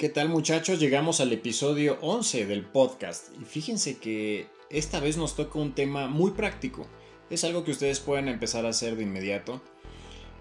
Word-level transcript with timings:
¿Qué 0.00 0.08
tal 0.08 0.30
muchachos? 0.30 0.80
Llegamos 0.80 1.20
al 1.20 1.30
episodio 1.30 1.98
11 2.00 2.46
del 2.46 2.64
podcast 2.64 3.26
y 3.38 3.44
fíjense 3.44 3.98
que 3.98 4.46
esta 4.70 4.98
vez 4.98 5.18
nos 5.18 5.36
toca 5.36 5.58
un 5.58 5.74
tema 5.74 6.08
muy 6.08 6.30
práctico. 6.30 6.86
Es 7.28 7.44
algo 7.44 7.64
que 7.64 7.72
ustedes 7.72 8.00
pueden 8.00 8.26
empezar 8.28 8.64
a 8.64 8.70
hacer 8.70 8.96
de 8.96 9.02
inmediato 9.02 9.60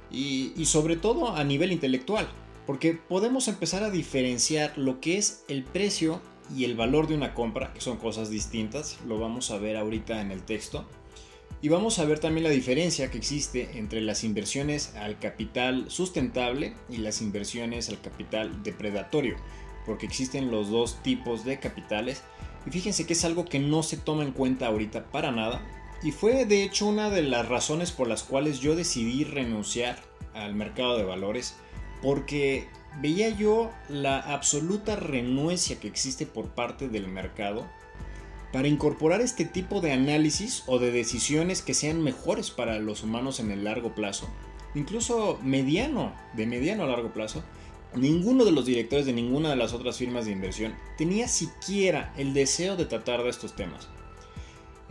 y, 0.09 0.53
y 0.55 0.63
sobre 0.63 0.95
todo 0.95 1.35
a 1.35 1.43
nivel 1.43 1.73
intelectual, 1.73 2.29
porque 2.65 2.93
podemos 2.93 3.49
empezar 3.49 3.83
a 3.83 3.89
diferenciar 3.89 4.77
lo 4.77 5.01
que 5.01 5.17
es 5.17 5.43
el 5.49 5.65
precio 5.65 6.21
y 6.55 6.63
el 6.63 6.77
valor 6.77 7.09
de 7.09 7.15
una 7.15 7.33
compra, 7.33 7.73
que 7.73 7.81
son 7.81 7.97
cosas 7.97 8.29
distintas, 8.29 8.97
lo 9.05 9.19
vamos 9.19 9.51
a 9.51 9.57
ver 9.57 9.75
ahorita 9.75 10.21
en 10.21 10.31
el 10.31 10.41
texto. 10.41 10.87
Y 11.61 11.67
vamos 11.67 11.99
a 11.99 12.05
ver 12.05 12.19
también 12.19 12.45
la 12.45 12.51
diferencia 12.51 13.11
que 13.11 13.17
existe 13.17 13.77
entre 13.77 13.99
las 13.99 14.23
inversiones 14.23 14.95
al 14.95 15.19
capital 15.19 15.91
sustentable 15.91 16.73
y 16.87 16.97
las 16.97 17.21
inversiones 17.21 17.89
al 17.89 17.99
capital 17.99 18.63
depredatorio, 18.63 19.35
porque 19.85 20.05
existen 20.05 20.51
los 20.51 20.69
dos 20.69 21.03
tipos 21.03 21.43
de 21.43 21.59
capitales. 21.59 22.23
Y 22.65 22.69
fíjense 22.69 23.05
que 23.05 23.11
es 23.11 23.25
algo 23.25 23.43
que 23.43 23.59
no 23.59 23.83
se 23.83 23.97
toma 23.97 24.23
en 24.23 24.31
cuenta 24.31 24.67
ahorita 24.67 25.11
para 25.11 25.31
nada. 25.31 25.61
Y 26.01 26.11
fue 26.11 26.45
de 26.45 26.63
hecho 26.63 26.85
una 26.85 27.09
de 27.09 27.23
las 27.23 27.49
razones 27.49 27.91
por 27.91 28.07
las 28.07 28.23
cuales 28.23 28.61
yo 28.61 28.77
decidí 28.77 29.25
renunciar 29.25 29.99
al 30.33 30.55
mercado 30.55 30.97
de 30.97 31.03
valores, 31.03 31.55
porque 32.01 32.69
veía 33.01 33.29
yo 33.29 33.69
la 33.89 34.17
absoluta 34.19 34.95
renuencia 34.95 35.77
que 35.77 35.89
existe 35.89 36.25
por 36.25 36.55
parte 36.55 36.87
del 36.87 37.09
mercado 37.09 37.67
para 38.51 38.67
incorporar 38.67 39.21
este 39.21 39.45
tipo 39.45 39.81
de 39.81 39.91
análisis 39.91 40.63
o 40.65 40.79
de 40.79 40.91
decisiones 40.91 41.61
que 41.61 41.73
sean 41.73 42.01
mejores 42.01 42.51
para 42.51 42.79
los 42.79 43.03
humanos 43.03 43.39
en 43.39 43.51
el 43.51 43.63
largo 43.63 43.93
plazo, 43.93 44.27
incluso 44.75 45.39
mediano, 45.43 46.13
de 46.33 46.47
mediano 46.47 46.83
a 46.83 46.87
largo 46.87 47.13
plazo, 47.13 47.43
ninguno 47.95 48.45
de 48.45 48.51
los 48.51 48.65
directores 48.65 49.05
de 49.05 49.13
ninguna 49.13 49.49
de 49.49 49.55
las 49.55 49.73
otras 49.73 49.97
firmas 49.97 50.25
de 50.25 50.31
inversión 50.31 50.75
tenía 50.97 51.27
siquiera 51.27 52.13
el 52.17 52.33
deseo 52.33 52.75
de 52.75 52.85
tratar 52.85 53.23
de 53.23 53.29
estos 53.29 53.55
temas. 53.55 53.87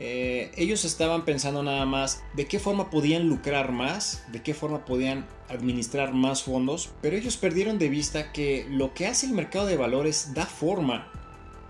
Eh, 0.01 0.53
ellos 0.57 0.85
estaban 0.85 1.25
pensando 1.25 1.65
nada 1.65 1.85
más 1.85 2.23
de 2.35 2.47
qué 2.47 2.61
forma 2.61 2.89
podían 2.89 3.29
lucrar 3.29 3.73
más, 3.73 4.25
de 4.31 4.43
qué 4.43 4.55
forma 4.55 4.85
podían 4.85 5.27
administrar 5.49 6.15
más 6.15 6.45
fondos, 6.45 6.91
pero 7.03 7.17
ellos 7.17 7.37
perdieron 7.37 7.81
de 7.81 7.89
vista 7.89 8.31
que 8.33 8.65
lo 8.71 8.95
que 8.95 9.09
hace 9.09 9.27
el 9.27 9.33
mercado 9.33 9.67
de 9.67 9.77
valores 9.77 10.35
da 10.35 10.47
forma 10.47 11.11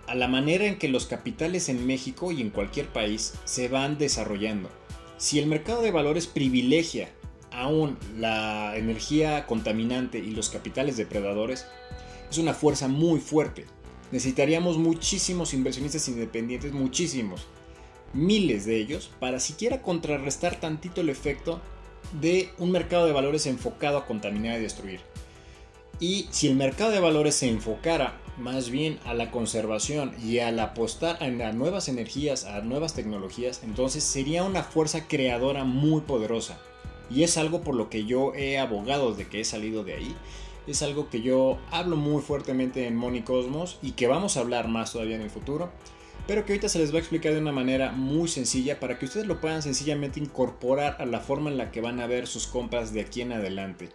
a 0.08 0.14
la 0.14 0.26
manera 0.26 0.64
en 0.64 0.78
que 0.78 0.88
los 0.88 1.06
capitales 1.06 1.68
en 1.68 1.86
México 1.86 2.32
y 2.32 2.40
en 2.40 2.50
cualquier 2.50 2.86
país 2.88 3.34
se 3.44 3.68
van 3.68 3.98
desarrollando. 3.98 4.70
Si 5.18 5.38
el 5.38 5.46
mercado 5.46 5.82
de 5.82 5.90
valores 5.90 6.26
privilegia 6.26 7.10
aún 7.52 7.98
la 8.16 8.76
energía 8.76 9.46
contaminante 9.46 10.18
y 10.18 10.30
los 10.30 10.48
capitales 10.48 10.96
depredadores, 10.96 11.66
es 12.30 12.38
una 12.38 12.54
fuerza 12.54 12.88
muy 12.88 13.20
fuerte. 13.20 13.66
Necesitaríamos 14.12 14.78
muchísimos 14.78 15.52
inversionistas 15.52 16.08
independientes, 16.08 16.72
muchísimos, 16.72 17.46
miles 18.14 18.64
de 18.64 18.76
ellos, 18.76 19.10
para 19.20 19.40
siquiera 19.40 19.82
contrarrestar 19.82 20.58
tantito 20.60 21.00
el 21.00 21.10
efecto 21.10 21.60
de 22.20 22.50
un 22.58 22.70
mercado 22.70 23.06
de 23.06 23.12
valores 23.12 23.46
enfocado 23.46 23.98
a 23.98 24.06
contaminar 24.06 24.58
y 24.58 24.62
destruir. 24.62 25.00
Y 26.00 26.28
si 26.30 26.48
el 26.48 26.56
mercado 26.56 26.90
de 26.90 27.00
valores 27.00 27.34
se 27.34 27.48
enfocara 27.48 28.18
más 28.38 28.70
bien 28.70 28.98
a 29.04 29.14
la 29.14 29.30
conservación 29.30 30.12
y 30.22 30.38
al 30.38 30.58
apostar 30.60 31.22
a 31.22 31.52
nuevas 31.52 31.88
energías, 31.88 32.44
a 32.44 32.60
nuevas 32.60 32.94
tecnologías, 32.94 33.62
entonces 33.62 34.04
sería 34.04 34.44
una 34.44 34.62
fuerza 34.62 35.06
creadora 35.08 35.64
muy 35.64 36.00
poderosa. 36.02 36.58
Y 37.10 37.22
es 37.22 37.36
algo 37.38 37.62
por 37.62 37.74
lo 37.74 37.88
que 37.90 38.04
yo 38.04 38.34
he 38.34 38.58
abogado 38.58 39.14
de 39.14 39.26
que 39.26 39.40
he 39.40 39.44
salido 39.44 39.84
de 39.84 39.94
ahí. 39.94 40.14
Es 40.66 40.82
algo 40.82 41.08
que 41.08 41.22
yo 41.22 41.58
hablo 41.70 41.96
muy 41.96 42.22
fuertemente 42.22 42.86
en 42.86 42.96
Money 42.96 43.22
Cosmos 43.22 43.78
y 43.82 43.92
que 43.92 44.06
vamos 44.06 44.36
a 44.36 44.40
hablar 44.40 44.68
más 44.68 44.92
todavía 44.92 45.16
en 45.16 45.22
el 45.22 45.30
futuro. 45.30 45.70
Pero 46.26 46.44
que 46.44 46.52
ahorita 46.52 46.68
se 46.68 46.78
les 46.78 46.92
va 46.92 46.96
a 46.96 47.00
explicar 47.00 47.32
de 47.32 47.40
una 47.40 47.52
manera 47.52 47.90
muy 47.92 48.28
sencilla 48.28 48.78
para 48.78 48.98
que 48.98 49.06
ustedes 49.06 49.26
lo 49.26 49.40
puedan 49.40 49.62
sencillamente 49.62 50.20
incorporar 50.20 50.96
a 51.00 51.06
la 51.06 51.20
forma 51.20 51.48
en 51.48 51.56
la 51.56 51.70
que 51.70 51.80
van 51.80 52.00
a 52.00 52.06
ver 52.06 52.26
sus 52.26 52.46
compras 52.46 52.92
de 52.92 53.00
aquí 53.00 53.22
en 53.22 53.32
adelante. 53.32 53.88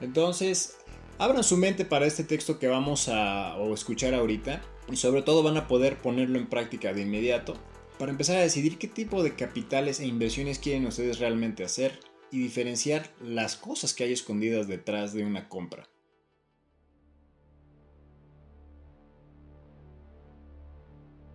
Entonces, 0.00 0.76
Abran 1.18 1.44
su 1.44 1.56
mente 1.56 1.86
para 1.86 2.04
este 2.04 2.24
texto 2.24 2.58
que 2.58 2.68
vamos 2.68 3.08
a 3.08 3.56
escuchar 3.72 4.12
ahorita 4.12 4.60
y 4.92 4.96
sobre 4.96 5.22
todo 5.22 5.42
van 5.42 5.56
a 5.56 5.66
poder 5.66 5.96
ponerlo 5.96 6.38
en 6.38 6.46
práctica 6.46 6.92
de 6.92 7.02
inmediato 7.02 7.54
para 7.98 8.10
empezar 8.10 8.36
a 8.36 8.42
decidir 8.42 8.76
qué 8.76 8.86
tipo 8.86 9.22
de 9.22 9.34
capitales 9.34 9.98
e 10.00 10.06
inversiones 10.06 10.58
quieren 10.58 10.84
ustedes 10.84 11.18
realmente 11.18 11.64
hacer 11.64 11.98
y 12.30 12.38
diferenciar 12.38 13.08
las 13.22 13.56
cosas 13.56 13.94
que 13.94 14.04
hay 14.04 14.12
escondidas 14.12 14.68
detrás 14.68 15.14
de 15.14 15.24
una 15.24 15.48
compra. 15.48 15.88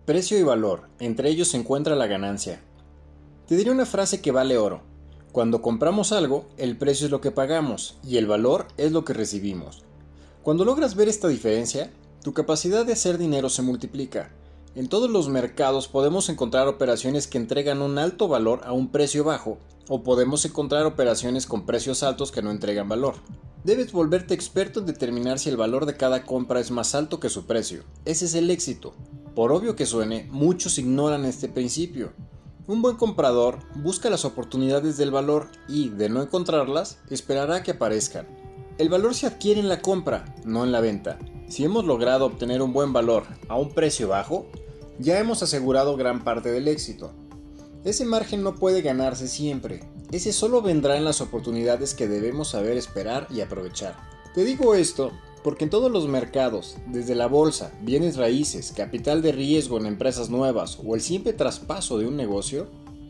Precio 0.06 0.38
y 0.38 0.44
valor, 0.44 0.90
entre 1.00 1.28
ellos 1.28 1.48
se 1.48 1.56
encuentra 1.56 1.96
la 1.96 2.06
ganancia. 2.06 2.62
Te 3.48 3.56
diré 3.56 3.72
una 3.72 3.86
frase 3.86 4.22
que 4.22 4.30
vale 4.30 4.58
oro. 4.58 4.91
Cuando 5.32 5.62
compramos 5.62 6.12
algo, 6.12 6.44
el 6.58 6.76
precio 6.76 7.06
es 7.06 7.10
lo 7.10 7.22
que 7.22 7.30
pagamos 7.30 7.96
y 8.06 8.18
el 8.18 8.26
valor 8.26 8.68
es 8.76 8.92
lo 8.92 9.06
que 9.06 9.14
recibimos. 9.14 9.82
Cuando 10.42 10.66
logras 10.66 10.94
ver 10.94 11.08
esta 11.08 11.26
diferencia, 11.26 11.90
tu 12.22 12.34
capacidad 12.34 12.84
de 12.84 12.92
hacer 12.92 13.16
dinero 13.16 13.48
se 13.48 13.62
multiplica. 13.62 14.30
En 14.74 14.88
todos 14.88 15.08
los 15.08 15.30
mercados 15.30 15.88
podemos 15.88 16.28
encontrar 16.28 16.68
operaciones 16.68 17.26
que 17.28 17.38
entregan 17.38 17.80
un 17.80 17.96
alto 17.96 18.28
valor 18.28 18.60
a 18.64 18.72
un 18.72 18.92
precio 18.92 19.24
bajo, 19.24 19.56
o 19.88 20.02
podemos 20.02 20.44
encontrar 20.44 20.84
operaciones 20.84 21.46
con 21.46 21.64
precios 21.64 22.02
altos 22.02 22.30
que 22.30 22.42
no 22.42 22.50
entregan 22.50 22.90
valor. 22.90 23.14
Debes 23.64 23.90
volverte 23.90 24.34
experto 24.34 24.80
en 24.80 24.86
determinar 24.86 25.38
si 25.38 25.48
el 25.48 25.56
valor 25.56 25.86
de 25.86 25.96
cada 25.96 26.26
compra 26.26 26.60
es 26.60 26.70
más 26.70 26.94
alto 26.94 27.20
que 27.20 27.30
su 27.30 27.46
precio. 27.46 27.84
Ese 28.04 28.26
es 28.26 28.34
el 28.34 28.50
éxito. 28.50 28.92
Por 29.34 29.50
obvio 29.50 29.76
que 29.76 29.86
suene, 29.86 30.28
muchos 30.30 30.78
ignoran 30.78 31.24
este 31.24 31.48
principio. 31.48 32.12
Un 32.68 32.80
buen 32.80 32.96
comprador 32.96 33.58
busca 33.74 34.08
las 34.08 34.24
oportunidades 34.24 34.96
del 34.96 35.10
valor 35.10 35.48
y, 35.68 35.88
de 35.88 36.08
no 36.08 36.22
encontrarlas, 36.22 36.98
esperará 37.10 37.64
que 37.64 37.72
aparezcan. 37.72 38.28
El 38.78 38.88
valor 38.88 39.14
se 39.14 39.26
adquiere 39.26 39.58
en 39.58 39.68
la 39.68 39.82
compra, 39.82 40.34
no 40.44 40.62
en 40.62 40.70
la 40.70 40.80
venta. 40.80 41.18
Si 41.48 41.64
hemos 41.64 41.84
logrado 41.84 42.24
obtener 42.24 42.62
un 42.62 42.72
buen 42.72 42.92
valor 42.92 43.24
a 43.48 43.56
un 43.56 43.74
precio 43.74 44.08
bajo, 44.08 44.46
ya 45.00 45.18
hemos 45.18 45.42
asegurado 45.42 45.96
gran 45.96 46.22
parte 46.22 46.52
del 46.52 46.68
éxito. 46.68 47.12
Ese 47.84 48.04
margen 48.04 48.44
no 48.44 48.54
puede 48.54 48.80
ganarse 48.80 49.26
siempre, 49.26 49.80
ese 50.12 50.32
solo 50.32 50.62
vendrá 50.62 50.96
en 50.96 51.04
las 51.04 51.20
oportunidades 51.20 51.94
que 51.94 52.06
debemos 52.06 52.50
saber 52.50 52.76
esperar 52.76 53.26
y 53.30 53.40
aprovechar. 53.40 53.96
Te 54.34 54.44
digo 54.44 54.74
esto 54.74 55.10
porque 55.42 55.64
en 55.64 55.70
todos 55.70 55.90
los 55.90 56.08
mercados, 56.08 56.76
desde 56.86 57.14
la 57.14 57.26
bolsa, 57.26 57.72
bienes 57.82 58.16
raíces, 58.16 58.72
capital 58.76 59.22
de 59.22 59.32
riesgo 59.32 59.78
en 59.78 59.86
empresas 59.86 60.30
nuevas 60.30 60.78
o 60.84 60.94
el 60.94 61.00
simple 61.00 61.32
traspaso 61.32 61.98
de 61.98 62.06
un 62.06 62.16
negocio, 62.16 62.68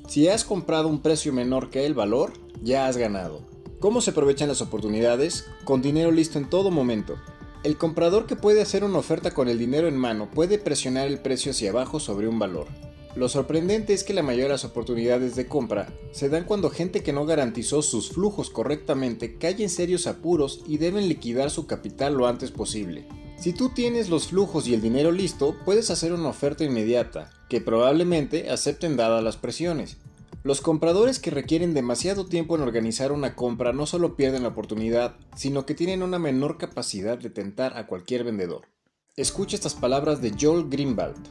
si 0.08 0.28
has 0.28 0.44
comprado 0.44 0.88
un 0.88 1.00
precio 1.00 1.32
menor 1.32 1.70
que 1.70 1.86
el 1.86 1.94
valor, 1.94 2.32
ya 2.62 2.86
has 2.86 2.96
ganado. 2.96 3.40
¿Cómo 3.80 4.00
se 4.00 4.10
aprovechan 4.10 4.48
las 4.48 4.62
oportunidades? 4.62 5.46
Con 5.64 5.82
dinero 5.82 6.10
listo 6.10 6.38
en 6.38 6.48
todo 6.48 6.70
momento. 6.70 7.16
El 7.64 7.76
comprador 7.76 8.26
que 8.26 8.36
puede 8.36 8.62
hacer 8.62 8.84
una 8.84 8.98
oferta 8.98 9.32
con 9.32 9.48
el 9.48 9.58
dinero 9.58 9.88
en 9.88 9.96
mano 9.96 10.30
puede 10.30 10.58
presionar 10.58 11.06
el 11.06 11.20
precio 11.20 11.52
hacia 11.52 11.70
abajo 11.70 12.00
sobre 12.00 12.28
un 12.28 12.38
valor. 12.38 12.66
Lo 13.14 13.28
sorprendente 13.28 13.92
es 13.92 14.04
que 14.04 14.14
la 14.14 14.22
mayoría 14.22 14.44
de 14.44 14.52
las 14.52 14.64
oportunidades 14.64 15.36
de 15.36 15.46
compra 15.46 15.92
se 16.12 16.30
dan 16.30 16.44
cuando 16.44 16.70
gente 16.70 17.02
que 17.02 17.12
no 17.12 17.26
garantizó 17.26 17.82
sus 17.82 18.08
flujos 18.08 18.48
correctamente 18.48 19.36
cae 19.36 19.62
en 19.62 19.68
serios 19.68 20.06
apuros 20.06 20.62
y 20.66 20.78
deben 20.78 21.08
liquidar 21.08 21.50
su 21.50 21.66
capital 21.66 22.14
lo 22.14 22.26
antes 22.26 22.50
posible. 22.50 23.06
Si 23.36 23.52
tú 23.52 23.68
tienes 23.68 24.08
los 24.08 24.28
flujos 24.28 24.66
y 24.66 24.72
el 24.72 24.80
dinero 24.80 25.12
listo, 25.12 25.56
puedes 25.66 25.90
hacer 25.90 26.14
una 26.14 26.28
oferta 26.28 26.64
inmediata, 26.64 27.30
que 27.50 27.60
probablemente 27.60 28.48
acepten 28.48 28.96
dadas 28.96 29.22
las 29.22 29.36
presiones. 29.36 29.98
Los 30.42 30.62
compradores 30.62 31.18
que 31.18 31.30
requieren 31.30 31.74
demasiado 31.74 32.24
tiempo 32.24 32.56
en 32.56 32.62
organizar 32.62 33.12
una 33.12 33.34
compra 33.34 33.74
no 33.74 33.84
solo 33.84 34.16
pierden 34.16 34.42
la 34.42 34.48
oportunidad, 34.48 35.16
sino 35.36 35.66
que 35.66 35.74
tienen 35.74 36.02
una 36.02 36.18
menor 36.18 36.56
capacidad 36.56 37.18
de 37.18 37.28
tentar 37.28 37.76
a 37.76 37.86
cualquier 37.86 38.24
vendedor. 38.24 38.68
Escucha 39.16 39.54
estas 39.54 39.74
palabras 39.74 40.22
de 40.22 40.34
Joel 40.40 40.70
Greenwald, 40.70 41.28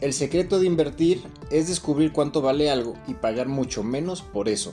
el 0.00 0.12
secreto 0.12 0.60
de 0.60 0.66
invertir 0.66 1.22
es 1.50 1.66
descubrir 1.66 2.12
cuánto 2.12 2.40
vale 2.40 2.70
algo 2.70 2.94
y 3.08 3.14
pagar 3.14 3.48
mucho 3.48 3.82
menos 3.82 4.22
por 4.22 4.48
eso. 4.48 4.72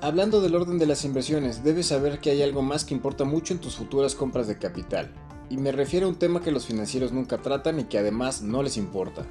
Hablando 0.00 0.40
del 0.40 0.56
orden 0.56 0.78
de 0.78 0.86
las 0.86 1.04
inversiones, 1.04 1.62
debes 1.62 1.86
saber 1.86 2.18
que 2.18 2.30
hay 2.30 2.42
algo 2.42 2.60
más 2.60 2.84
que 2.84 2.92
importa 2.92 3.22
mucho 3.24 3.54
en 3.54 3.60
tus 3.60 3.76
futuras 3.76 4.16
compras 4.16 4.48
de 4.48 4.58
capital, 4.58 5.14
y 5.48 5.58
me 5.58 5.70
refiero 5.70 6.06
a 6.06 6.08
un 6.08 6.16
tema 6.16 6.40
que 6.40 6.50
los 6.50 6.66
financieros 6.66 7.12
nunca 7.12 7.38
tratan 7.38 7.78
y 7.78 7.84
que 7.84 7.98
además 7.98 8.42
no 8.42 8.64
les 8.64 8.76
importa. 8.76 9.24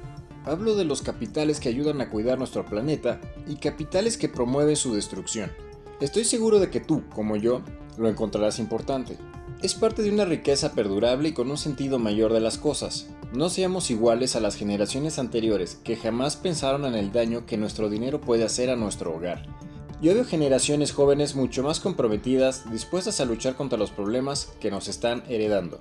Hablo 0.46 0.74
de 0.76 0.86
los 0.86 1.02
capitales 1.02 1.60
que 1.60 1.68
ayudan 1.68 2.00
a 2.00 2.08
cuidar 2.08 2.38
nuestro 2.38 2.64
planeta 2.64 3.20
y 3.46 3.56
capitales 3.56 4.16
que 4.16 4.30
promueven 4.30 4.76
su 4.76 4.94
destrucción. 4.94 5.52
Estoy 6.00 6.24
seguro 6.24 6.58
de 6.58 6.70
que 6.70 6.80
tú, 6.80 7.02
como 7.14 7.36
yo, 7.36 7.60
lo 7.98 8.08
encontrarás 8.08 8.58
importante. 8.58 9.18
Es 9.62 9.74
parte 9.74 10.02
de 10.02 10.10
una 10.10 10.24
riqueza 10.24 10.72
perdurable 10.72 11.28
y 11.28 11.32
con 11.32 11.50
un 11.50 11.58
sentido 11.58 11.98
mayor 11.98 12.32
de 12.32 12.40
las 12.40 12.56
cosas. 12.56 13.08
No 13.32 13.48
seamos 13.48 13.90
iguales 13.90 14.36
a 14.36 14.40
las 14.40 14.56
generaciones 14.56 15.18
anteriores 15.18 15.80
que 15.82 15.96
jamás 15.96 16.36
pensaron 16.36 16.84
en 16.84 16.94
el 16.94 17.12
daño 17.12 17.46
que 17.46 17.56
nuestro 17.56 17.88
dinero 17.88 18.20
puede 18.20 18.44
hacer 18.44 18.68
a 18.68 18.76
nuestro 18.76 19.16
hogar. 19.16 19.46
Yo 20.02 20.12
veo 20.12 20.26
generaciones 20.26 20.92
jóvenes 20.92 21.34
mucho 21.34 21.62
más 21.62 21.80
comprometidas, 21.80 22.70
dispuestas 22.70 23.20
a 23.20 23.24
luchar 23.24 23.54
contra 23.54 23.78
los 23.78 23.90
problemas 23.90 24.52
que 24.60 24.70
nos 24.70 24.86
están 24.88 25.22
heredando. 25.28 25.80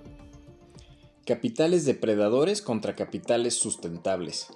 capitales 1.25 1.86
depredadores 1.86 2.62
contra 2.62 2.95
capitales 2.95 3.56
sustentables. 3.56 4.48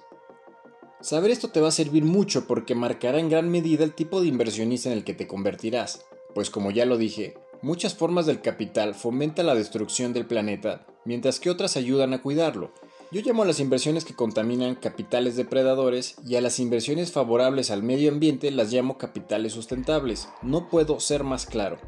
Saber 1.00 1.30
esto 1.30 1.48
te 1.48 1.60
va 1.60 1.68
a 1.68 1.72
servir 1.72 2.04
mucho 2.04 2.46
porque 2.46 2.74
marcará 2.74 3.18
en 3.20 3.28
gran 3.28 3.50
medida 3.50 3.84
el 3.84 3.94
tipo 3.94 4.22
de 4.22 4.28
inversionista 4.28 4.90
en 4.90 4.96
el 4.96 5.04
que 5.04 5.14
te 5.14 5.26
convertirás, 5.26 6.06
pues 6.34 6.48
como 6.48 6.70
ya 6.70 6.86
lo 6.86 6.96
dije, 6.96 7.34
muchas 7.62 7.94
formas 7.94 8.24
del 8.26 8.40
capital 8.40 8.94
fomentan 8.94 9.46
la 9.46 9.54
destrucción 9.54 10.12
del 10.12 10.26
planeta, 10.26 10.86
mientras 11.04 11.40
que 11.40 11.50
otras 11.50 11.76
ayudan 11.76 12.14
a 12.14 12.22
cuidarlo. 12.22 12.72
Yo 13.12 13.20
llamo 13.20 13.44
a 13.44 13.46
las 13.46 13.60
inversiones 13.60 14.04
que 14.04 14.16
contaminan 14.16 14.74
capitales 14.74 15.36
depredadores 15.36 16.16
y 16.26 16.34
a 16.34 16.40
las 16.40 16.58
inversiones 16.58 17.12
favorables 17.12 17.70
al 17.70 17.84
medio 17.84 18.10
ambiente 18.10 18.50
las 18.50 18.72
llamo 18.72 18.98
capitales 18.98 19.52
sustentables. 19.52 20.28
No 20.42 20.68
puedo 20.68 20.98
ser 20.98 21.22
más 21.22 21.46
claro. 21.46 21.78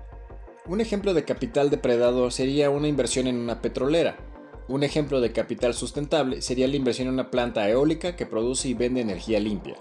Un 0.67 0.81
ejemplo 0.81 1.15
de 1.15 1.25
capital 1.25 1.71
depredador 1.71 2.31
sería 2.31 2.71
una 2.71 2.87
inversión 2.87 3.27
en 3.27 3.35
una 3.37 3.61
petrolera. 3.61 4.17
Un 4.69 4.85
ejemplo 4.85 5.21
de 5.21 5.33
capital 5.33 5.75
sustentable 5.75 6.41
sería 6.41 6.69
la 6.69 6.77
inversión 6.77 7.09
en 7.09 7.15
una 7.15 7.33
planta 7.33 7.69
eólica 7.69 8.15
que 8.15 8.27
produce 8.27 8.69
y 8.69 8.75
vende 8.75 9.01
energía 9.01 9.41
limpia. 9.41 9.75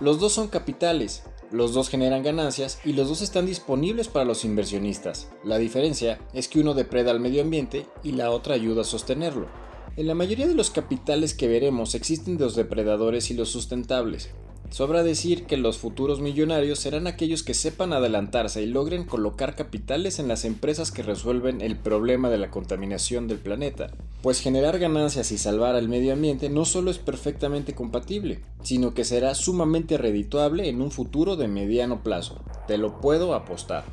Los 0.00 0.20
dos 0.20 0.32
son 0.32 0.48
capitales, 0.48 1.22
los 1.50 1.72
dos 1.72 1.88
generan 1.88 2.22
ganancias 2.22 2.78
y 2.84 2.92
los 2.92 3.08
dos 3.08 3.22
están 3.22 3.46
disponibles 3.46 4.08
para 4.08 4.26
los 4.26 4.44
inversionistas. 4.44 5.30
La 5.44 5.56
diferencia 5.56 6.18
es 6.34 6.46
que 6.46 6.60
uno 6.60 6.74
depreda 6.74 7.10
al 7.10 7.20
medio 7.20 7.40
ambiente 7.40 7.86
y 8.02 8.12
la 8.12 8.30
otra 8.30 8.54
ayuda 8.54 8.82
a 8.82 8.84
sostenerlo. 8.84 9.63
En 9.96 10.08
la 10.08 10.14
mayoría 10.16 10.48
de 10.48 10.54
los 10.54 10.70
capitales 10.70 11.34
que 11.34 11.46
veremos 11.46 11.94
existen 11.94 12.36
los 12.36 12.56
depredadores 12.56 13.30
y 13.30 13.34
los 13.34 13.50
sustentables. 13.50 14.30
Sobra 14.70 15.04
decir 15.04 15.44
que 15.44 15.56
los 15.56 15.78
futuros 15.78 16.20
millonarios 16.20 16.80
serán 16.80 17.06
aquellos 17.06 17.44
que 17.44 17.54
sepan 17.54 17.92
adelantarse 17.92 18.60
y 18.60 18.66
logren 18.66 19.04
colocar 19.04 19.54
capitales 19.54 20.18
en 20.18 20.26
las 20.26 20.44
empresas 20.44 20.90
que 20.90 21.04
resuelven 21.04 21.60
el 21.60 21.76
problema 21.76 22.28
de 22.28 22.38
la 22.38 22.50
contaminación 22.50 23.28
del 23.28 23.38
planeta, 23.38 23.92
pues 24.20 24.40
generar 24.40 24.80
ganancias 24.80 25.30
y 25.30 25.38
salvar 25.38 25.76
al 25.76 25.88
medio 25.88 26.12
ambiente 26.12 26.48
no 26.48 26.64
solo 26.64 26.90
es 26.90 26.98
perfectamente 26.98 27.76
compatible, 27.76 28.40
sino 28.64 28.94
que 28.94 29.04
será 29.04 29.36
sumamente 29.36 29.96
redituable 29.96 30.68
en 30.68 30.82
un 30.82 30.90
futuro 30.90 31.36
de 31.36 31.46
mediano 31.46 32.02
plazo. 32.02 32.42
Te 32.66 32.78
lo 32.78 33.00
puedo 33.00 33.32
apostar. 33.32 33.84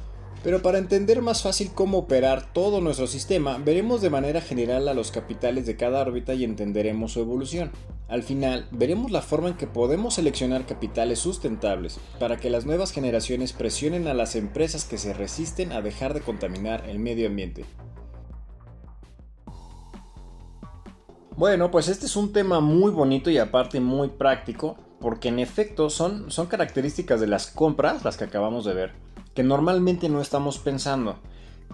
Pero 0.44 0.64
para 0.64 0.80
entender 0.80 1.22
más 1.22 1.44
fácil 1.44 1.72
cómo 1.74 2.00
operar 2.00 2.52
todo 2.52 2.82
nuestro 2.82 3.06
sistema, 3.06 3.60
veremos 3.60 4.02
de 4.02 4.10
manera 4.10 4.42
general 4.42 4.88
a 4.88 4.96
los 4.96 5.12
capitales 5.12 5.68
de 5.68 5.76
cada 5.76 6.02
órbita 6.02 6.34
y 6.34 6.44
entenderemos 6.44 7.12
su 7.12 7.20
evolución. 7.20 7.72
Al 8.08 8.24
final, 8.24 8.68
veremos 8.72 9.12
la 9.12 9.22
forma 9.22 9.50
en 9.50 9.54
que 9.54 9.68
podemos 9.68 10.16
seleccionar 10.16 10.66
capitales 10.66 11.20
sustentables 11.20 12.00
para 12.20 12.38
que 12.38 12.50
las 12.50 12.66
nuevas 12.66 12.92
generaciones 12.92 13.54
presionen 13.54 14.08
a 14.08 14.16
las 14.16 14.36
empresas 14.36 14.84
que 14.84 14.98
se 14.98 15.14
resisten 15.14 15.72
a 15.72 15.82
dejar 15.82 16.16
de 16.16 16.22
contaminar 16.22 16.90
el 16.90 16.98
medio 16.98 17.28
ambiente. 17.28 17.64
Bueno, 21.38 21.72
pues 21.72 21.88
este 21.88 22.08
es 22.08 22.16
un 22.16 22.34
tema 22.34 22.60
muy 22.60 22.92
bonito 22.92 23.30
y 23.30 23.38
aparte 23.38 23.80
muy 23.80 24.10
práctico, 24.10 24.78
porque 25.00 25.30
en 25.30 25.40
efecto 25.40 25.90
son, 25.90 26.32
son 26.32 26.48
características 26.48 27.22
de 27.22 27.28
las 27.28 27.48
compras, 27.48 28.04
las 28.04 28.18
que 28.18 28.26
acabamos 28.26 28.66
de 28.66 28.74
ver, 28.74 28.92
que 29.33 29.44
normalmente 29.44 30.10
no 30.10 30.22
estamos 30.22 30.57
pensando. 30.57 31.18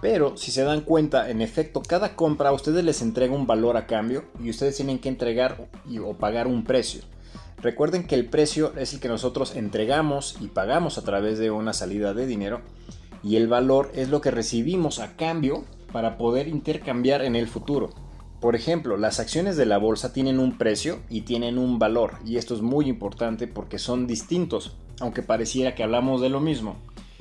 Pero 0.01 0.38
si 0.38 0.51
se 0.51 0.63
dan 0.63 0.81
cuenta, 0.81 1.30
en 1.30 1.42
efecto, 1.42 1.81
cada 1.81 2.15
compra 2.15 2.50
a 2.50 2.54
ustedes 2.54 2.83
les 2.83 3.01
entrega 3.01 3.33
un 3.33 3.48
valor 3.48 3.77
a 3.77 3.88
cambio 3.88 4.25
y 4.39 4.50
ustedes 4.50 4.75
tienen 4.75 5.00
que 5.00 5.09
entregar 5.09 5.69
o 6.04 6.13
pagar 6.13 6.48
un 6.48 6.63
precio. 6.63 7.01
Recuerden 7.59 8.06
que 8.06 8.13
el 8.13 8.25
precio 8.25 8.74
es 8.77 8.94
el 8.94 9.00
que 9.00 9.07
nosotros 9.07 9.56
entregamos 9.56 10.38
y 10.39 10.48
pagamos 10.48 11.00
a 11.00 11.04
través 11.04 11.39
de 11.39 11.50
una 11.50 11.74
salida 11.74 12.13
de 12.13 12.27
dinero 12.27 12.62
y 13.24 13.36
el 13.38 13.48
valor 13.48 13.92
es 13.95 14.09
lo 14.09 14.21
que 14.21 14.30
recibimos 14.30 15.00
a 15.00 15.15
cambio 15.15 15.65
para 15.92 16.18
poder 16.18 16.48
intercambiar 16.48 17.24
en 17.24 17.36
el 17.36 17.48
futuro. 17.48 17.89
Por 18.39 18.56
ejemplo, 18.56 18.98
las 18.98 19.19
acciones 19.19 19.57
de 19.57 19.65
la 19.65 19.80
bolsa 19.80 20.13
tienen 20.13 20.38
un 20.38 20.59
precio 20.59 21.00
y 21.09 21.21
tienen 21.21 21.57
un 21.57 21.80
valor 21.80 22.19
y 22.24 22.38
esto 22.38 22.54
es 22.54 22.62
muy 22.62 22.88
importante 22.88 23.48
porque 23.48 23.80
son 23.80 24.06
distintos, 24.06 24.77
aunque 25.00 25.24
pareciera 25.24 25.74
que 25.74 25.81
hablamos 25.81 26.21
de 26.21 26.30
lo 26.30 26.39
mismo. 26.39 26.75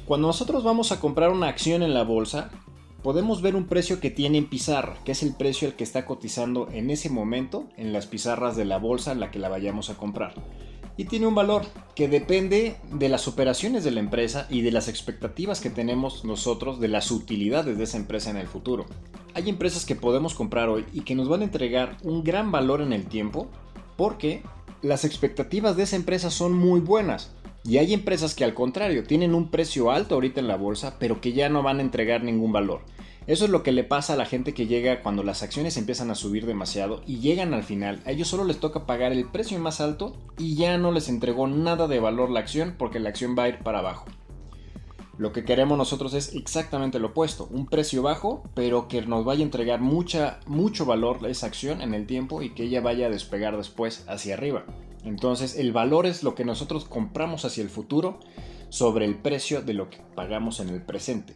Cuando 0.07 0.29
nosotros 0.29 0.63
vamos 0.63 0.93
a 0.93 1.01
comprar 1.01 1.31
una 1.31 1.49
acción 1.49 1.83
en 1.83 1.93
la 1.93 2.05
bolsa, 2.05 2.51
podemos 3.03 3.43
ver 3.43 3.57
un 3.57 3.67
precio 3.67 3.99
que 3.99 4.09
tiene 4.09 4.39
en 4.39 4.49
pizarra, 4.49 4.97
que 5.05 5.11
es 5.11 5.25
el 5.25 5.35
precio 5.35 5.67
al 5.67 5.75
que 5.75 5.83
está 5.83 6.07
cotizando 6.07 6.69
en 6.71 6.91
ese 6.91 7.11
momento 7.11 7.65
en 7.77 7.93
las 7.93 8.07
pizarras 8.07 8.55
de 8.57 8.65
la 8.65 8.79
bolsa 8.79 9.11
en 9.11 9.19
la 9.19 9.33
que 9.33 9.41
la 9.41 9.49
vayamos 9.49 9.91
a 9.91 9.97
comprar. 9.97 10.35
Y 10.97 11.07
tiene 11.07 11.27
un 11.27 11.35
valor 11.35 11.63
que 11.97 12.07
depende 12.07 12.77
de 12.93 13.09
las 13.09 13.27
operaciones 13.27 13.83
de 13.83 13.91
la 13.91 13.99
empresa 13.99 14.47
y 14.49 14.61
de 14.61 14.71
las 14.71 14.87
expectativas 14.87 15.61
que 15.61 15.71
tenemos 15.71 16.25
nosotros 16.25 16.79
de 16.79 16.87
las 16.87 17.11
utilidades 17.11 17.77
de 17.77 17.83
esa 17.83 17.97
empresa 17.97 18.31
en 18.31 18.37
el 18.37 18.47
futuro. 18.47 18.87
Hay 19.35 19.49
empresas 19.49 19.85
que 19.85 19.97
podemos 19.97 20.35
comprar 20.35 20.69
hoy 20.69 20.87
y 20.93 21.01
que 21.01 21.17
nos 21.17 21.29
van 21.29 21.41
a 21.41 21.45
entregar 21.45 21.97
un 22.05 22.23
gran 22.23 22.53
valor 22.53 22.81
en 22.81 22.93
el 22.93 23.07
tiempo 23.07 23.49
porque 23.97 24.45
las 24.83 25.05
expectativas 25.05 25.77
de 25.77 25.83
esa 25.83 25.97
empresa 25.97 26.31
son 26.31 26.55
muy 26.55 26.79
buenas. 26.79 27.35
Y 27.67 27.79
hay 27.79 27.93
empresas 27.93 28.37
que 28.37 28.45
al 28.45 28.55
contrario 28.55 29.03
tienen 29.03 29.35
un 29.35 29.51
precio 29.51 29.91
alto 29.91 30.15
ahorita 30.15 30.39
en 30.39 30.47
la 30.47 30.57
bolsa, 30.57 30.99
pero 31.01 31.21
que 31.21 31.33
ya 31.33 31.49
no 31.49 31.65
van 31.65 31.79
a 31.79 31.83
entregar 31.83 32.23
ningún 32.23 32.53
valor. 32.53 32.83
Eso 33.27 33.45
es 33.45 33.51
lo 33.51 33.65
que 33.65 33.73
le 33.73 33.83
pasa 33.83 34.13
a 34.13 34.17
la 34.17 34.25
gente 34.25 34.55
que 34.55 34.69
llega 34.69 35.03
cuando 35.03 35.25
las 35.25 35.43
acciones 35.43 35.77
empiezan 35.77 36.13
a 36.13 36.15
subir 36.15 36.47
demasiado 36.47 37.03
y 37.09 37.19
llegan 37.19 37.55
al 37.55 37.65
final. 37.65 38.01
A 38.07 38.13
ellos 38.13 38.29
solo 38.29 38.45
les 38.45 38.61
toca 38.61 38.87
pagar 38.87 39.11
el 39.11 39.27
precio 39.27 39.59
más 39.59 39.81
alto 39.81 40.17
y 40.39 40.55
ya 40.55 40.79
no 40.79 40.93
les 40.93 41.09
entregó 41.09 41.49
nada 41.49 41.89
de 41.89 41.99
valor 41.99 42.31
la 42.31 42.39
acción 42.39 42.77
porque 42.79 43.01
la 43.01 43.09
acción 43.09 43.35
va 43.37 43.45
a 43.45 43.49
ir 43.49 43.59
para 43.59 43.81
abajo. 43.81 44.07
Lo 45.19 45.33
que 45.33 45.45
queremos 45.45 45.77
nosotros 45.77 46.15
es 46.15 46.37
exactamente 46.37 47.01
lo 47.01 47.09
opuesto, 47.09 47.49
un 47.51 47.67
precio 47.67 48.01
bajo, 48.03 48.45
pero 48.55 48.87
que 48.87 49.03
nos 49.03 49.25
vaya 49.25 49.41
a 49.41 49.45
entregar 49.45 49.81
mucha, 49.81 50.39
mucho 50.47 50.85
valor 50.85 51.27
esa 51.27 51.49
acción 51.49 51.81
en 51.81 51.95
el 51.95 52.07
tiempo 52.07 52.43
y 52.43 52.51
que 52.51 52.65
ella 52.65 52.81
vaya 52.81 53.07
a 53.07 53.11
despegar 53.11 53.57
después 53.57 54.05
hacia 54.07 54.35
arriba. 54.35 54.67
Entonces 55.07 55.57
el 55.57 55.73
valor 55.73 56.05
es 56.05 56.25
lo 56.25 56.35
que 56.35 56.45
nosotros 56.45 56.85
compramos 56.85 57.45
hacia 57.45 57.63
el 57.63 57.71
futuro 57.71 58.19
sobre 58.69 59.05
el 59.05 59.17
precio 59.17 59.63
de 59.63 59.73
lo 59.73 59.89
que 59.89 59.99
pagamos 60.17 60.59
en 60.59 60.69
el 60.69 60.83
presente. 60.83 61.35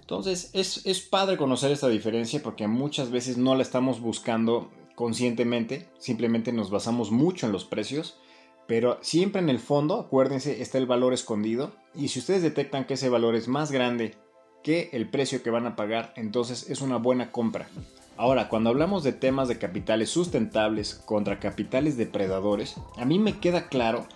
Entonces 0.00 0.50
es, 0.52 0.84
es 0.86 1.00
padre 1.00 1.36
conocer 1.36 1.70
esta 1.70 1.88
diferencia 1.88 2.42
porque 2.42 2.66
muchas 2.66 3.12
veces 3.12 3.38
no 3.38 3.54
la 3.54 3.62
estamos 3.62 4.00
buscando 4.00 4.70
conscientemente, 4.96 5.88
simplemente 5.98 6.52
nos 6.52 6.70
basamos 6.70 7.12
mucho 7.12 7.46
en 7.46 7.52
los 7.52 7.64
precios, 7.64 8.18
pero 8.66 8.98
siempre 9.02 9.40
en 9.40 9.48
el 9.48 9.60
fondo, 9.60 10.00
acuérdense, 10.00 10.60
está 10.60 10.78
el 10.78 10.86
valor 10.86 11.14
escondido 11.14 11.72
y 11.94 12.08
si 12.08 12.18
ustedes 12.18 12.42
detectan 12.42 12.86
que 12.86 12.94
ese 12.94 13.08
valor 13.08 13.36
es 13.36 13.46
más 13.46 13.70
grande 13.70 14.16
que 14.64 14.90
el 14.92 15.08
precio 15.08 15.44
que 15.44 15.50
van 15.50 15.66
a 15.66 15.76
pagar, 15.76 16.12
entonces 16.16 16.68
es 16.68 16.80
una 16.80 16.96
buena 16.96 17.30
compra. 17.30 17.68
Ahora, 18.16 18.48
cuando 18.48 18.70
hablamos 18.70 19.02
de 19.02 19.12
temas 19.12 19.48
de 19.48 19.58
capitales 19.58 20.10
sustentables 20.10 20.94
contra 21.06 21.40
capitales 21.40 21.96
depredadores, 21.96 22.76
a 22.96 23.04
mí 23.04 23.18
me 23.18 23.38
queda 23.38 23.68
claro 23.68 24.06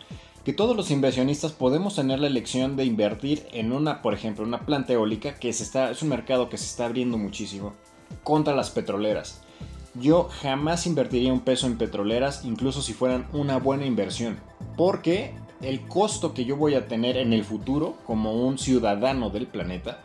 que 0.44 0.52
todos 0.52 0.76
los 0.76 0.90
inversionistas 0.90 1.52
podemos 1.52 1.96
tener 1.96 2.20
la 2.20 2.28
elección 2.28 2.76
de 2.76 2.84
invertir 2.84 3.48
en 3.52 3.72
una, 3.72 4.02
por 4.02 4.14
ejemplo, 4.14 4.44
una 4.44 4.60
planta 4.60 4.92
eólica, 4.92 5.34
que 5.34 5.48
es 5.48 5.72
un 6.02 6.08
mercado 6.08 6.48
que 6.48 6.58
se 6.58 6.66
está 6.66 6.84
abriendo 6.84 7.18
muchísimo, 7.18 7.74
contra 8.22 8.54
las 8.54 8.70
petroleras. 8.70 9.40
Yo 9.94 10.28
jamás 10.42 10.86
invertiría 10.86 11.32
un 11.32 11.40
peso 11.40 11.66
en 11.66 11.78
petroleras, 11.78 12.44
incluso 12.44 12.82
si 12.82 12.92
fueran 12.92 13.26
una 13.32 13.58
buena 13.58 13.86
inversión, 13.86 14.38
porque 14.76 15.34
el 15.62 15.80
costo 15.88 16.34
que 16.34 16.44
yo 16.44 16.56
voy 16.56 16.74
a 16.74 16.86
tener 16.86 17.16
en 17.16 17.32
el 17.32 17.44
futuro 17.44 17.96
como 18.04 18.46
un 18.46 18.58
ciudadano 18.58 19.30
del 19.30 19.46
planeta 19.46 20.04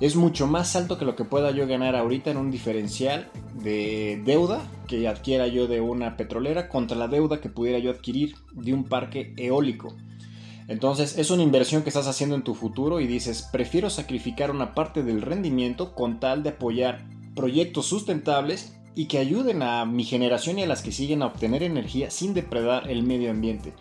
es 0.00 0.16
mucho 0.16 0.46
más 0.46 0.74
alto 0.76 0.98
que 0.98 1.04
lo 1.04 1.14
que 1.14 1.24
pueda 1.24 1.50
yo 1.50 1.66
ganar 1.66 1.94
ahorita 1.94 2.30
en 2.30 2.38
un 2.38 2.50
diferencial 2.50 3.28
de 3.62 4.20
deuda 4.24 4.62
que 4.86 5.06
adquiera 5.06 5.46
yo 5.46 5.66
de 5.66 5.80
una 5.80 6.16
petrolera 6.16 6.68
contra 6.68 6.96
la 6.96 7.06
deuda 7.06 7.40
que 7.40 7.50
pudiera 7.50 7.78
yo 7.78 7.90
adquirir 7.90 8.34
de 8.52 8.72
un 8.72 8.84
parque 8.84 9.34
eólico. 9.36 9.94
Entonces 10.68 11.18
es 11.18 11.30
una 11.30 11.42
inversión 11.42 11.82
que 11.82 11.90
estás 11.90 12.06
haciendo 12.06 12.36
en 12.36 12.44
tu 12.44 12.54
futuro 12.54 13.00
y 13.00 13.06
dices, 13.06 13.48
prefiero 13.52 13.90
sacrificar 13.90 14.50
una 14.50 14.74
parte 14.74 15.02
del 15.02 15.20
rendimiento 15.20 15.94
con 15.94 16.18
tal 16.18 16.42
de 16.42 16.50
apoyar 16.50 17.04
proyectos 17.34 17.86
sustentables 17.86 18.76
y 18.94 19.06
que 19.06 19.18
ayuden 19.18 19.62
a 19.62 19.84
mi 19.84 20.04
generación 20.04 20.58
y 20.58 20.62
a 20.62 20.66
las 20.66 20.82
que 20.82 20.92
siguen 20.92 21.22
a 21.22 21.26
obtener 21.26 21.62
energía 21.62 22.10
sin 22.10 22.34
depredar 22.34 22.90
el 22.90 23.02
medio 23.02 23.30
ambiente. 23.30 23.74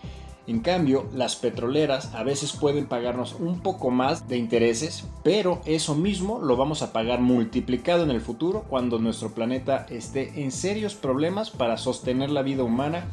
En 0.49 0.61
cambio, 0.61 1.07
las 1.13 1.35
petroleras 1.35 2.15
a 2.15 2.23
veces 2.23 2.53
pueden 2.53 2.87
pagarnos 2.87 3.35
un 3.37 3.59
poco 3.59 3.91
más 3.91 4.27
de 4.27 4.37
intereses, 4.37 5.03
pero 5.23 5.61
eso 5.65 5.93
mismo 5.93 6.39
lo 6.39 6.57
vamos 6.57 6.81
a 6.81 6.91
pagar 6.91 7.21
multiplicado 7.21 8.01
en 8.01 8.09
el 8.09 8.19
futuro 8.19 8.65
cuando 8.67 8.97
nuestro 8.97 9.29
planeta 9.29 9.85
esté 9.91 10.41
en 10.41 10.51
serios 10.51 10.95
problemas 10.95 11.51
para 11.51 11.77
sostener 11.77 12.31
la 12.31 12.41
vida 12.41 12.63
humana 12.63 13.05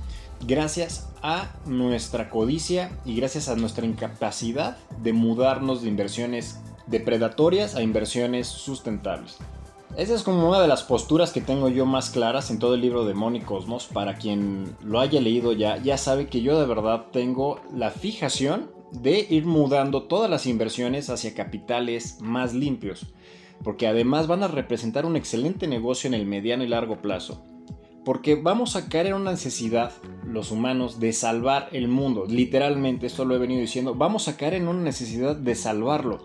gracias 0.46 1.10
a 1.20 1.50
nuestra 1.66 2.30
codicia 2.30 2.90
y 3.04 3.16
gracias 3.16 3.50
a 3.50 3.54
nuestra 3.54 3.84
incapacidad 3.84 4.78
de 5.02 5.12
mudarnos 5.12 5.82
de 5.82 5.90
inversiones 5.90 6.58
depredatorias 6.86 7.74
a 7.74 7.82
inversiones 7.82 8.46
sustentables. 8.46 9.36
Esa 9.96 10.14
es 10.14 10.22
como 10.22 10.46
una 10.46 10.60
de 10.60 10.68
las 10.68 10.82
posturas 10.82 11.32
que 11.32 11.40
tengo 11.40 11.70
yo 11.70 11.86
más 11.86 12.10
claras 12.10 12.50
en 12.50 12.58
todo 12.58 12.74
el 12.74 12.82
libro 12.82 13.06
de 13.06 13.14
Moni 13.14 13.40
Cosmos. 13.40 13.86
Para 13.86 14.16
quien 14.16 14.76
lo 14.84 15.00
haya 15.00 15.22
leído 15.22 15.54
ya, 15.54 15.78
ya 15.78 15.96
sabe 15.96 16.26
que 16.26 16.42
yo 16.42 16.60
de 16.60 16.66
verdad 16.66 17.06
tengo 17.12 17.62
la 17.74 17.90
fijación 17.90 18.70
de 18.92 19.26
ir 19.30 19.46
mudando 19.46 20.02
todas 20.02 20.28
las 20.28 20.46
inversiones 20.46 21.08
hacia 21.08 21.32
capitales 21.32 22.18
más 22.20 22.52
limpios, 22.52 23.06
porque 23.64 23.86
además 23.86 24.26
van 24.26 24.42
a 24.42 24.48
representar 24.48 25.06
un 25.06 25.16
excelente 25.16 25.66
negocio 25.66 26.08
en 26.08 26.14
el 26.14 26.26
mediano 26.26 26.62
y 26.62 26.68
largo 26.68 27.00
plazo. 27.00 27.42
porque 28.06 28.36
vamos 28.36 28.76
a 28.76 28.88
caer 28.88 29.06
en 29.06 29.14
una 29.14 29.32
necesidad, 29.32 29.90
los 30.24 30.52
humanos, 30.52 31.00
de 31.00 31.12
salvar 31.12 31.68
el 31.72 31.88
mundo. 31.88 32.24
Literalmente, 32.28 33.04
esto 33.04 33.24
lo 33.24 33.34
he 33.34 33.38
venido 33.38 33.60
diciendo, 33.60 33.96
vamos 33.96 34.28
a 34.28 34.36
caer 34.36 34.54
en 34.54 34.68
una 34.68 34.80
necesidad 34.80 35.34
de 35.34 35.56
salvarlo. 35.56 36.24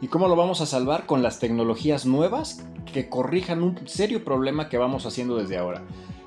¿Y 0.00 0.08
cómo 0.08 0.28
lo 0.28 0.36
vamos 0.36 0.60
a 0.60 0.66
salvar? 0.66 1.06
Con 1.06 1.22
las 1.22 1.38
tecnologías 1.38 2.04
nuevas 2.04 2.66
que 2.92 3.08
corrijan 3.08 3.62
un 3.62 3.88
serio 3.88 4.24
problema 4.24 4.68
que 4.68 4.76
vamos 4.78 5.06
haciendo 5.06 5.36
desde 5.36 5.56
ahora. 5.56 5.84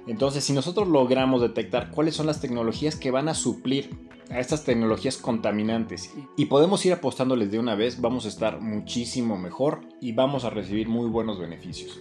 Entonces, 0.07 0.43
si 0.43 0.53
nosotros 0.53 0.87
logramos 0.87 1.41
detectar 1.41 1.91
cuáles 1.91 2.15
son 2.15 2.25
las 2.25 2.41
tecnologías 2.41 2.95
que 2.95 3.11
van 3.11 3.29
a 3.29 3.35
suplir 3.35 4.09
a 4.31 4.39
estas 4.39 4.63
tecnologías 4.63 5.17
contaminantes 5.17 6.13
y 6.35 6.45
podemos 6.45 6.83
ir 6.85 6.93
apostándoles 6.93 7.51
de 7.51 7.59
una 7.59 7.75
vez, 7.75 8.01
vamos 8.01 8.25
a 8.25 8.29
estar 8.29 8.59
muchísimo 8.59 9.37
mejor 9.37 9.81
y 10.01 10.13
vamos 10.13 10.45
a 10.45 10.49
recibir 10.49 10.87
muy 10.87 11.07
buenos 11.07 11.39
beneficios. 11.39 11.99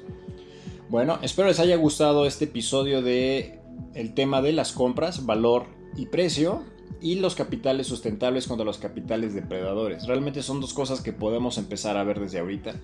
Bueno, 0.89 1.19
espero 1.21 1.49
les 1.49 1.61
haya 1.61 1.77
gustado 1.77 2.25
este 2.25 2.47
episodio 2.47 3.03
de 3.03 3.61
el 3.95 4.15
tema 4.15 4.41
de 4.41 4.53
las 4.53 4.73
compras, 4.73 5.27
valor 5.27 5.67
y 5.97 6.07
precio 6.07 6.65
y 7.00 7.16
los 7.16 7.35
capitales 7.35 7.87
sustentables 7.87 8.47
contra 8.47 8.64
los 8.64 8.78
capitales 8.78 9.35
depredadores. 9.35 10.07
Realmente 10.07 10.42
son 10.42 10.61
dos 10.61 10.75
cosas 10.75 11.00
que 11.00 11.12
podemos 11.12 11.59
empezar 11.59 11.97
a 11.97 12.04
ver 12.04 12.21
desde 12.21 12.38
ahorita. 12.38 12.75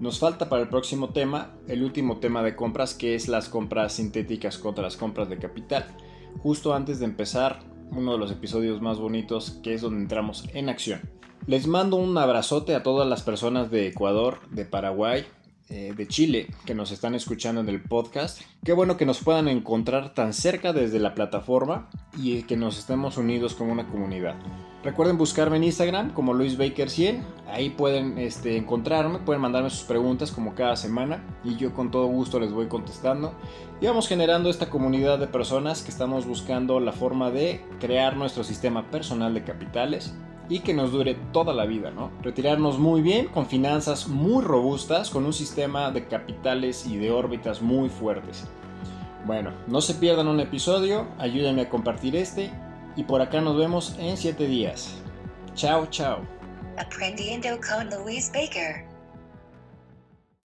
Nos 0.00 0.18
falta 0.18 0.48
para 0.48 0.62
el 0.62 0.68
próximo 0.68 1.10
tema, 1.10 1.56
el 1.66 1.82
último 1.82 2.18
tema 2.18 2.42
de 2.42 2.54
compras, 2.54 2.94
que 2.94 3.14
es 3.14 3.28
las 3.28 3.48
compras 3.48 3.94
sintéticas 3.94 4.58
contra 4.58 4.84
las 4.84 4.96
compras 4.96 5.28
de 5.28 5.38
capital. 5.38 5.86
Justo 6.42 6.72
antes 6.74 7.00
de 7.00 7.04
empezar, 7.04 7.60
uno 7.90 8.12
de 8.12 8.18
los 8.18 8.30
episodios 8.30 8.80
más 8.80 8.98
bonitos, 8.98 9.58
que 9.62 9.74
es 9.74 9.82
donde 9.82 10.00
entramos 10.00 10.44
en 10.54 10.68
acción. 10.68 11.00
Les 11.46 11.66
mando 11.66 11.96
un 11.96 12.16
abrazote 12.16 12.74
a 12.74 12.82
todas 12.82 13.08
las 13.08 13.22
personas 13.22 13.70
de 13.70 13.88
Ecuador, 13.88 14.38
de 14.50 14.66
Paraguay, 14.66 15.24
eh, 15.70 15.92
de 15.96 16.08
Chile 16.08 16.46
que 16.64 16.74
nos 16.74 16.90
están 16.90 17.14
escuchando 17.14 17.60
en 17.60 17.68
el 17.68 17.82
podcast. 17.82 18.40
Qué 18.64 18.72
bueno 18.72 18.96
que 18.96 19.06
nos 19.06 19.20
puedan 19.20 19.48
encontrar 19.48 20.14
tan 20.14 20.32
cerca 20.32 20.72
desde 20.72 20.98
la 20.98 21.14
plataforma 21.14 21.90
y 22.16 22.42
que 22.44 22.56
nos 22.56 22.78
estemos 22.78 23.18
unidos 23.18 23.54
como 23.54 23.72
una 23.72 23.86
comunidad. 23.86 24.34
Recuerden 24.82 25.18
buscarme 25.18 25.56
en 25.56 25.64
Instagram 25.64 26.14
como 26.14 26.32
Luis 26.32 26.56
Baker 26.56 26.88
100. 26.88 27.22
Ahí 27.48 27.70
pueden 27.70 28.16
este, 28.16 28.56
encontrarme, 28.56 29.18
pueden 29.18 29.42
mandarme 29.42 29.70
sus 29.70 29.82
preguntas 29.82 30.30
como 30.30 30.54
cada 30.54 30.76
semana 30.76 31.22
y 31.44 31.56
yo 31.56 31.74
con 31.74 31.90
todo 31.90 32.06
gusto 32.06 32.38
les 32.38 32.52
voy 32.52 32.68
contestando. 32.68 33.34
Y 33.80 33.86
vamos 33.86 34.08
generando 34.08 34.50
esta 34.50 34.70
comunidad 34.70 35.18
de 35.18 35.26
personas 35.26 35.82
que 35.82 35.90
estamos 35.90 36.26
buscando 36.26 36.80
la 36.80 36.92
forma 36.92 37.30
de 37.30 37.60
crear 37.80 38.16
nuestro 38.16 38.44
sistema 38.44 38.90
personal 38.90 39.34
de 39.34 39.44
capitales 39.44 40.14
y 40.48 40.60
que 40.60 40.74
nos 40.74 40.92
dure 40.92 41.14
toda 41.32 41.52
la 41.52 41.66
vida, 41.66 41.90
¿no? 41.90 42.10
Retirarnos 42.22 42.78
muy 42.78 43.02
bien, 43.02 43.26
con 43.28 43.46
finanzas 43.46 44.08
muy 44.08 44.42
robustas, 44.42 45.10
con 45.10 45.26
un 45.26 45.32
sistema 45.32 45.90
de 45.90 46.06
capitales 46.06 46.86
y 46.86 46.96
de 46.96 47.10
órbitas 47.10 47.60
muy 47.60 47.88
fuertes. 47.88 48.46
Bueno, 49.26 49.52
no 49.66 49.80
se 49.80 49.94
pierdan 49.94 50.28
un 50.28 50.40
episodio, 50.40 51.06
ayúdenme 51.18 51.62
a 51.62 51.68
compartir 51.68 52.16
este 52.16 52.50
y 52.96 53.04
por 53.04 53.20
acá 53.20 53.40
nos 53.40 53.56
vemos 53.56 53.94
en 53.98 54.16
7 54.16 54.46
días. 54.46 54.96
Chao, 55.54 55.86
chao. 55.86 56.20
Aprendiendo 56.78 57.48
con 57.60 57.90
Luis 58.02 58.30
Baker. 58.32 58.87